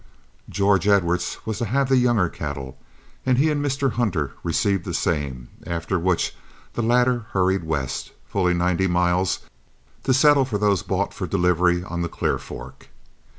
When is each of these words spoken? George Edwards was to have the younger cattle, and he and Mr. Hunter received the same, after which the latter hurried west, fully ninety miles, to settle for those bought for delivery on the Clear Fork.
George 0.49 0.87
Edwards 0.87 1.37
was 1.45 1.59
to 1.59 1.65
have 1.65 1.87
the 1.87 1.95
younger 1.97 2.27
cattle, 2.27 2.75
and 3.23 3.37
he 3.37 3.51
and 3.51 3.63
Mr. 3.63 3.91
Hunter 3.91 4.31
received 4.41 4.83
the 4.83 4.95
same, 4.95 5.49
after 5.67 5.99
which 5.99 6.33
the 6.73 6.81
latter 6.81 7.27
hurried 7.33 7.65
west, 7.65 8.11
fully 8.25 8.55
ninety 8.55 8.87
miles, 8.87 9.41
to 10.05 10.11
settle 10.15 10.43
for 10.43 10.57
those 10.57 10.81
bought 10.81 11.13
for 11.13 11.27
delivery 11.27 11.83
on 11.83 12.01
the 12.01 12.09
Clear 12.09 12.39
Fork. 12.39 12.89